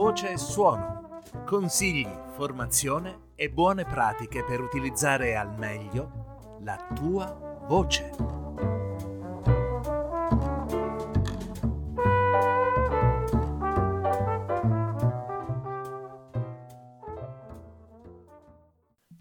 voce 0.00 0.30
e 0.30 0.38
suono. 0.38 1.20
Consigli, 1.44 2.08
formazione 2.30 3.32
e 3.34 3.50
buone 3.50 3.84
pratiche 3.84 4.42
per 4.42 4.62
utilizzare 4.62 5.36
al 5.36 5.54
meglio 5.58 6.56
la 6.62 6.88
tua 6.94 7.66
voce. 7.68 8.10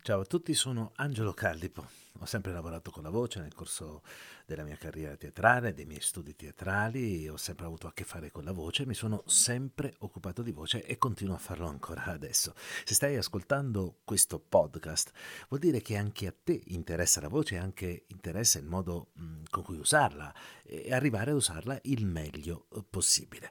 Ciao 0.01 0.21
a 0.21 0.25
tutti, 0.25 0.53
sono 0.53 0.93
Angelo 0.95 1.33
Callipo. 1.33 2.08
Ho 2.21 2.25
sempre 2.25 2.51
lavorato 2.51 2.91
con 2.91 3.03
la 3.03 3.09
voce 3.09 3.39
nel 3.39 3.53
corso 3.53 4.03
della 4.45 4.63
mia 4.63 4.75
carriera 4.75 5.15
teatrale, 5.15 5.73
dei 5.73 5.85
miei 5.85 6.01
studi 6.01 6.35
teatrali, 6.35 7.29
ho 7.29 7.37
sempre 7.37 7.65
avuto 7.65 7.87
a 7.87 7.93
che 7.93 8.03
fare 8.03 8.29
con 8.29 8.43
la 8.43 8.51
voce, 8.51 8.85
mi 8.85 8.93
sono 8.93 9.23
sempre 9.25 9.95
occupato 9.99 10.41
di 10.41 10.51
voce 10.51 10.83
e 10.83 10.97
continuo 10.97 11.35
a 11.35 11.37
farlo 11.37 11.67
ancora 11.67 12.03
adesso. 12.05 12.53
Se 12.83 12.93
stai 12.93 13.15
ascoltando 13.15 13.99
questo 14.03 14.37
podcast, 14.37 15.11
vuol 15.47 15.61
dire 15.61 15.81
che 15.81 15.95
anche 15.95 16.27
a 16.27 16.33
te 16.43 16.61
interessa 16.67 17.21
la 17.21 17.29
voce 17.29 17.55
e 17.55 17.59
anche 17.59 18.03
interessa 18.07 18.59
il 18.59 18.65
modo 18.65 19.11
con 19.49 19.63
cui 19.63 19.77
usarla 19.77 20.33
e 20.63 20.93
arrivare 20.93 21.31
ad 21.31 21.37
usarla 21.37 21.79
il 21.83 22.05
meglio 22.05 22.67
possibile. 22.89 23.49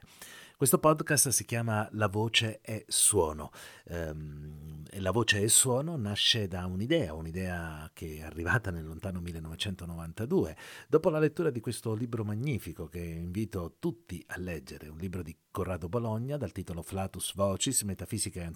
Questo 0.59 0.77
podcast 0.77 1.29
si 1.29 1.45
chiama 1.45 1.87
La 1.93 2.09
voce 2.09 2.59
è 2.59 2.83
suono. 2.85 3.49
Um, 3.85 4.83
e 4.91 4.99
la 4.99 5.11
voce 5.11 5.43
è 5.43 5.47
suono 5.47 5.95
nasce 5.97 6.47
da 6.47 6.65
un'idea, 6.65 7.13
un'idea 7.13 7.89
che 7.93 8.17
è 8.17 8.21
arrivata 8.23 8.71
nel 8.71 8.85
lontano 8.85 9.21
1992, 9.21 10.57
dopo 10.87 11.09
la 11.09 11.19
lettura 11.19 11.51
di 11.51 11.59
questo 11.59 11.93
libro 11.93 12.25
magnifico 12.25 12.87
che 12.87 12.99
invito 12.99 13.75
tutti 13.79 14.23
a 14.27 14.39
leggere, 14.39 14.89
un 14.89 14.97
libro 14.97 15.21
di 15.21 15.35
Corrado 15.51 15.89
Bologna 15.89 16.37
dal 16.37 16.51
titolo 16.51 16.81
Flatus 16.81 17.35
Vocis, 17.35 17.83
Metafisica 17.83 18.41
e, 18.41 18.51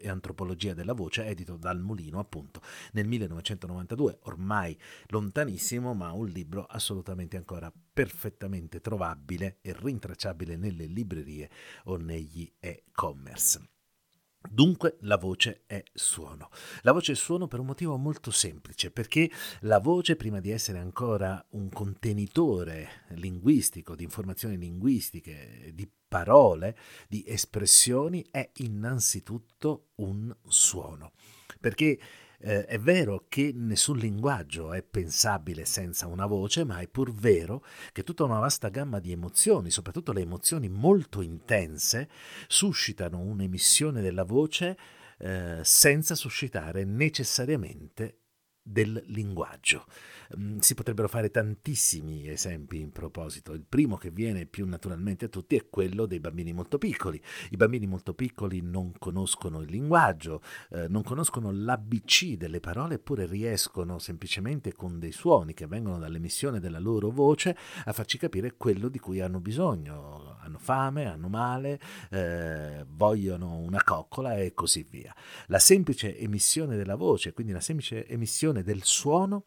e 0.00 0.08
Antropologia 0.08 0.72
della 0.72 0.92
voce, 0.92 1.24
edito 1.24 1.56
dal 1.56 1.80
Mulino 1.80 2.18
appunto 2.18 2.60
nel 2.92 3.06
1992, 3.06 4.18
ormai 4.22 4.78
lontanissimo, 5.08 5.94
ma 5.94 6.12
un 6.12 6.28
libro 6.28 6.64
assolutamente 6.64 7.36
ancora 7.36 7.72
perfettamente 7.92 8.80
trovabile 8.80 9.58
e 9.60 9.74
rintracciabile 9.76 10.56
nelle 10.56 10.86
librerie 10.86 11.41
librerie 11.42 11.50
o 11.84 11.96
negli 11.96 12.50
e-commerce. 12.60 13.68
Dunque 14.48 14.96
la 15.02 15.16
voce 15.16 15.62
è 15.66 15.82
suono. 15.92 16.50
La 16.80 16.90
voce 16.90 17.12
è 17.12 17.14
suono 17.14 17.46
per 17.46 17.60
un 17.60 17.66
motivo 17.66 17.96
molto 17.96 18.32
semplice, 18.32 18.90
perché 18.90 19.30
la 19.60 19.78
voce, 19.78 20.16
prima 20.16 20.40
di 20.40 20.50
essere 20.50 20.78
ancora 20.78 21.44
un 21.50 21.68
contenitore 21.68 23.04
linguistico, 23.10 23.94
di 23.94 24.02
informazioni 24.02 24.58
linguistiche, 24.58 25.70
di 25.72 25.88
parole, 26.08 26.76
di 27.08 27.24
espressioni, 27.24 28.26
è 28.32 28.50
innanzitutto 28.56 29.90
un 29.96 30.34
suono. 30.48 31.12
Perché 31.60 32.00
eh, 32.42 32.66
è 32.66 32.78
vero 32.78 33.26
che 33.28 33.52
nessun 33.54 33.98
linguaggio 33.98 34.72
è 34.72 34.82
pensabile 34.82 35.64
senza 35.64 36.06
una 36.06 36.26
voce, 36.26 36.64
ma 36.64 36.80
è 36.80 36.88
pur 36.88 37.12
vero 37.12 37.64
che 37.92 38.02
tutta 38.02 38.24
una 38.24 38.40
vasta 38.40 38.68
gamma 38.68 38.98
di 38.98 39.12
emozioni, 39.12 39.70
soprattutto 39.70 40.12
le 40.12 40.22
emozioni 40.22 40.68
molto 40.68 41.20
intense, 41.22 42.08
suscitano 42.48 43.20
un'emissione 43.20 44.00
della 44.00 44.24
voce 44.24 44.76
eh, 45.18 45.60
senza 45.62 46.14
suscitare 46.14 46.84
necessariamente 46.84 48.21
del 48.62 49.02
linguaggio. 49.06 49.86
Mm, 50.38 50.58
si 50.58 50.74
potrebbero 50.74 51.08
fare 51.08 51.30
tantissimi 51.30 52.28
esempi 52.28 52.80
in 52.80 52.92
proposito. 52.92 53.52
Il 53.52 53.64
primo 53.68 53.96
che 53.96 54.10
viene 54.10 54.46
più 54.46 54.66
naturalmente 54.66 55.26
a 55.26 55.28
tutti 55.28 55.56
è 55.56 55.68
quello 55.68 56.06
dei 56.06 56.20
bambini 56.20 56.52
molto 56.52 56.78
piccoli. 56.78 57.20
I 57.50 57.56
bambini 57.56 57.86
molto 57.86 58.14
piccoli 58.14 58.60
non 58.62 58.92
conoscono 58.98 59.60
il 59.60 59.70
linguaggio, 59.70 60.42
eh, 60.70 60.86
non 60.88 61.02
conoscono 61.02 61.50
l'ABC 61.50 62.36
delle 62.36 62.60
parole, 62.60 62.94
eppure 62.94 63.26
riescono 63.26 63.98
semplicemente 63.98 64.72
con 64.72 64.98
dei 64.98 65.12
suoni 65.12 65.54
che 65.54 65.66
vengono 65.66 65.98
dall'emissione 65.98 66.60
della 66.60 66.78
loro 66.78 67.10
voce 67.10 67.56
a 67.84 67.92
farci 67.92 68.16
capire 68.16 68.54
quello 68.56 68.88
di 68.88 68.98
cui 68.98 69.20
hanno 69.20 69.40
bisogno. 69.40 70.30
Hanno 70.42 70.58
fame, 70.58 71.06
hanno 71.06 71.28
male, 71.28 71.80
eh, 72.10 72.84
vogliono 72.88 73.58
una 73.58 73.82
coccola 73.84 74.34
e 74.34 74.54
così 74.54 74.84
via. 74.88 75.14
La 75.46 75.60
semplice 75.60 76.18
emissione 76.18 76.76
della 76.76 76.96
voce, 76.96 77.32
quindi 77.32 77.52
la 77.52 77.60
semplice 77.60 78.06
emissione 78.08 78.51
del 78.60 78.82
suono, 78.82 79.44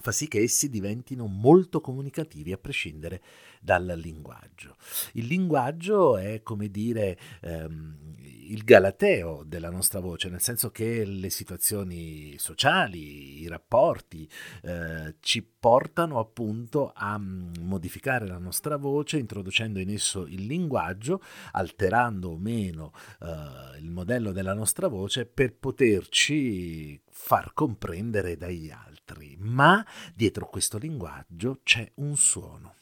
fa 0.00 0.12
sì 0.12 0.28
che 0.28 0.40
essi 0.40 0.70
diventino 0.70 1.26
molto 1.26 1.80
comunicativi 1.80 2.52
a 2.52 2.58
prescindere 2.58 3.22
dal 3.60 3.94
linguaggio. 3.96 4.76
Il 5.14 5.26
linguaggio 5.26 6.16
è 6.16 6.42
come 6.42 6.70
dire 6.70 7.18
ehm, 7.42 8.14
il 8.50 8.64
galateo 8.64 9.42
della 9.44 9.70
nostra 9.70 10.00
voce, 10.00 10.28
nel 10.28 10.40
senso 10.40 10.70
che 10.70 11.04
le 11.04 11.30
situazioni 11.30 12.36
sociali, 12.38 13.40
i 13.40 13.48
rapporti 13.48 14.28
eh, 14.62 15.14
ci 15.20 15.42
portano 15.42 16.18
appunto 16.18 16.92
a 16.94 17.18
mm, 17.18 17.54
modificare 17.60 18.26
la 18.26 18.38
nostra 18.38 18.76
voce 18.76 19.18
introducendo 19.18 19.78
in 19.78 19.90
esso 19.90 20.26
il 20.26 20.46
linguaggio, 20.46 21.22
alterando 21.52 22.30
o 22.30 22.36
meno 22.36 22.92
eh, 23.20 23.78
il 23.78 23.90
modello 23.90 24.32
della 24.32 24.54
nostra 24.54 24.88
voce 24.88 25.26
per 25.26 25.54
poterci 25.54 27.00
far 27.08 27.52
comprendere 27.54 28.36
dagli 28.36 28.70
altri. 28.70 29.36
Ma 29.38 29.84
dietro 30.14 30.46
questo 30.46 30.78
linguaggio 30.78 31.60
c'è 31.62 31.90
un 31.96 32.16
suono. 32.16 32.74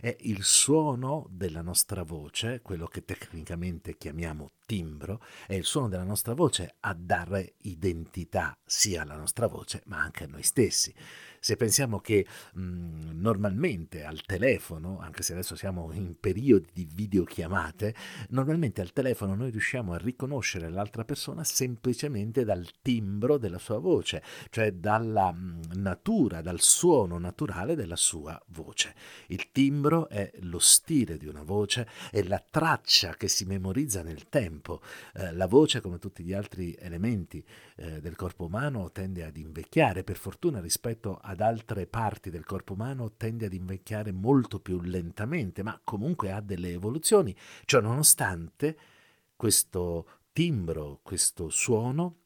È 0.00 0.16
il 0.20 0.42
suono 0.42 1.26
della 1.30 1.62
nostra 1.62 2.02
voce, 2.02 2.60
quello 2.60 2.88
che 2.88 3.04
tecnicamente 3.04 3.96
chiamiamo 3.96 4.50
timbro, 4.66 5.22
è 5.46 5.54
il 5.54 5.64
suono 5.64 5.88
della 5.88 6.02
nostra 6.02 6.34
voce 6.34 6.74
a 6.80 6.92
dare 6.92 7.54
identità 7.58 8.58
sia 8.64 9.02
alla 9.02 9.16
nostra 9.16 9.46
voce 9.46 9.82
ma 9.86 10.00
anche 10.00 10.24
a 10.24 10.26
noi 10.26 10.42
stessi. 10.42 10.92
Se 11.42 11.56
pensiamo 11.56 12.00
che 12.00 12.26
mh, 12.52 12.60
mhmm, 12.60 13.20
normalmente 13.20 14.04
al 14.04 14.20
telefono, 14.26 14.98
anche 15.00 15.22
se 15.22 15.32
adesso 15.32 15.56
siamo 15.56 15.90
in 15.92 16.16
periodi 16.20 16.68
di 16.70 16.86
videochiamate, 16.92 17.94
normalmente 18.28 18.82
al 18.82 18.92
telefono 18.92 19.34
noi 19.34 19.50
riusciamo 19.50 19.94
a 19.94 19.96
riconoscere 19.96 20.68
l'altra 20.68 21.04
persona 21.06 21.42
semplicemente 21.42 22.44
dal 22.44 22.68
timbro 22.82 23.38
della 23.38 23.58
sua 23.58 23.78
voce, 23.78 24.22
cioè 24.50 24.72
dalla 24.72 25.32
mh, 25.32 25.38
mhmm, 25.38 25.80
natura, 25.80 26.42
dal 26.42 26.60
suono 26.60 27.18
naturale 27.18 27.74
della 27.74 27.96
sua 27.96 28.38
voce. 28.48 28.94
Il 29.28 29.50
timbro 29.50 30.10
è 30.10 30.30
lo 30.40 30.58
stile 30.58 31.16
di 31.16 31.26
una 31.26 31.42
voce, 31.42 31.88
è 32.10 32.22
la 32.22 32.44
traccia 32.50 33.14
che 33.14 33.28
si 33.28 33.46
memorizza 33.46 34.02
nel 34.02 34.28
tempo. 34.28 34.82
Eh, 35.14 35.32
la 35.32 35.46
voce, 35.46 35.80
come 35.80 35.98
tutti 35.98 36.22
gli 36.22 36.34
altri 36.34 36.76
elementi 36.78 37.42
eh, 37.76 38.02
del 38.02 38.14
corpo 38.14 38.44
umano, 38.44 38.90
tende 38.90 39.24
ad 39.24 39.38
invecchiare, 39.38 40.04
per 40.04 40.16
fortuna 40.16 40.60
rispetto 40.60 41.18
a 41.22 41.29
ad 41.30 41.40
altre 41.40 41.86
parti 41.86 42.28
del 42.28 42.44
corpo 42.44 42.72
umano 42.72 43.12
tende 43.16 43.46
ad 43.46 43.52
invecchiare 43.52 44.10
molto 44.10 44.58
più 44.58 44.80
lentamente, 44.80 45.62
ma 45.62 45.80
comunque 45.82 46.32
ha 46.32 46.40
delle 46.40 46.72
evoluzioni. 46.72 47.34
Ciò 47.64 47.80
nonostante, 47.80 48.76
questo 49.36 50.22
timbro, 50.32 50.98
questo 51.02 51.48
suono 51.48 52.16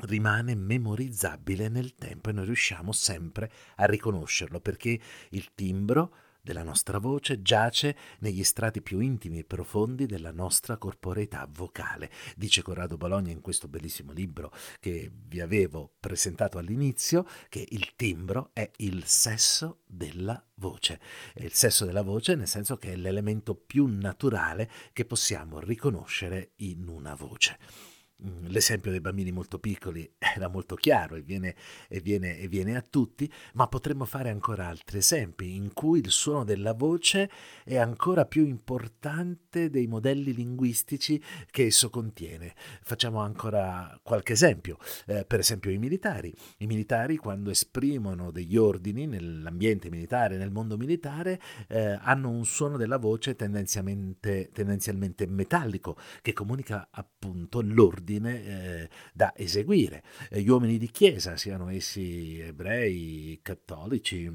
rimane 0.00 0.54
memorizzabile 0.54 1.68
nel 1.68 1.94
tempo 1.94 2.28
e 2.28 2.32
noi 2.32 2.44
riusciamo 2.44 2.92
sempre 2.92 3.50
a 3.76 3.86
riconoscerlo 3.86 4.60
perché 4.60 5.00
il 5.30 5.54
timbro 5.54 6.14
della 6.44 6.62
nostra 6.62 6.98
voce 6.98 7.40
giace 7.40 7.96
negli 8.18 8.44
strati 8.44 8.82
più 8.82 9.00
intimi 9.00 9.38
e 9.38 9.44
profondi 9.44 10.04
della 10.04 10.30
nostra 10.30 10.76
corporeità 10.76 11.48
vocale. 11.50 12.10
Dice 12.36 12.60
Corrado 12.60 12.98
Bologna 12.98 13.32
in 13.32 13.40
questo 13.40 13.66
bellissimo 13.66 14.12
libro 14.12 14.52
che 14.78 15.10
vi 15.26 15.40
avevo 15.40 15.94
presentato 15.98 16.58
all'inizio 16.58 17.26
che 17.48 17.66
il 17.70 17.96
timbro 17.96 18.50
è 18.52 18.70
il 18.76 19.04
sesso 19.06 19.80
della 19.86 20.40
voce. 20.56 21.00
È 21.32 21.42
il 21.42 21.54
sesso 21.54 21.86
della 21.86 22.02
voce 22.02 22.34
nel 22.34 22.46
senso 22.46 22.76
che 22.76 22.92
è 22.92 22.96
l'elemento 22.96 23.54
più 23.54 23.86
naturale 23.86 24.70
che 24.92 25.06
possiamo 25.06 25.60
riconoscere 25.60 26.52
in 26.56 26.86
una 26.88 27.14
voce. 27.14 27.93
Mm, 28.22 28.46
l'esempio 28.46 28.92
dei 28.92 29.00
bambini 29.00 29.32
molto 29.32 29.58
piccoli 29.58 30.08
era 30.36 30.46
molto 30.46 30.76
chiaro 30.76 31.16
e 31.16 31.22
viene, 31.22 31.56
e, 31.88 31.98
viene, 32.00 32.38
e 32.38 32.46
viene, 32.46 32.76
a 32.76 32.80
tutti, 32.80 33.30
ma 33.54 33.66
potremmo 33.66 34.04
fare 34.04 34.30
ancora 34.30 34.68
altri 34.68 34.98
esempi 34.98 35.56
in 35.56 35.72
cui 35.72 35.98
il 35.98 36.10
suono 36.10 36.44
della 36.44 36.74
voce 36.74 37.28
è 37.64 37.76
ancora 37.76 38.24
più 38.24 38.46
importante 38.46 39.68
dei 39.68 39.88
modelli 39.88 40.32
linguistici 40.32 41.20
che 41.50 41.64
esso 41.66 41.90
contiene. 41.90 42.54
Facciamo 42.82 43.18
ancora 43.18 43.98
qualche 44.00 44.34
esempio, 44.34 44.78
eh, 45.06 45.24
per 45.24 45.40
esempio 45.40 45.72
i 45.72 45.78
militari. 45.78 46.32
I 46.58 46.66
militari 46.66 47.16
quando 47.16 47.50
esprimono 47.50 48.30
degli 48.30 48.56
ordini 48.56 49.06
nell'ambiente 49.08 49.90
militare, 49.90 50.36
nel 50.36 50.52
mondo 50.52 50.76
militare, 50.76 51.40
eh, 51.66 51.98
hanno 52.00 52.30
un 52.30 52.44
suono 52.44 52.76
della 52.76 52.98
voce 52.98 53.34
tendenzialmente, 53.34 54.50
tendenzialmente 54.52 55.26
metallico 55.26 55.96
che 56.22 56.32
comunica 56.32 56.88
appunto 56.92 57.60
l'ordine 57.60 58.03
ordine 58.04 58.44
eh, 58.44 58.88
da 59.12 59.32
eseguire. 59.34 60.02
Eh, 60.28 60.42
gli 60.42 60.48
uomini 60.48 60.78
di 60.78 60.90
chiesa, 60.90 61.36
siano 61.36 61.70
essi 61.70 62.38
ebrei, 62.38 63.40
cattolici, 63.42 64.30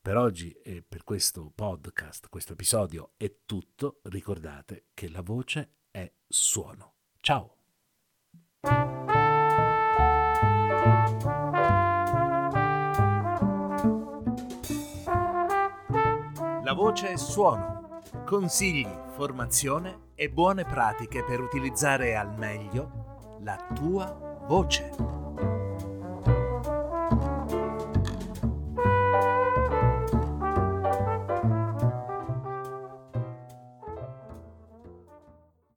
Per 0.00 0.16
oggi 0.18 0.50
e 0.62 0.82
per 0.86 1.02
questo 1.02 1.50
podcast, 1.54 2.28
questo 2.28 2.52
episodio 2.52 3.12
è 3.16 3.36
tutto. 3.46 4.00
Ricordate 4.02 4.88
che 4.92 5.08
la 5.08 5.22
voce 5.22 5.76
è 5.90 6.12
suono. 6.28 6.92
Ciao! 7.20 7.63
Voce 16.74 17.08
è 17.08 17.16
suono 17.16 18.02
consigli, 18.24 18.86
formazione 19.14 20.10
e 20.14 20.30
buone 20.30 20.64
pratiche 20.64 21.24
per 21.24 21.40
utilizzare 21.40 22.16
al 22.16 22.36
meglio 22.36 23.38
la 23.40 23.56
tua 23.74 24.42
voce. 24.46 25.63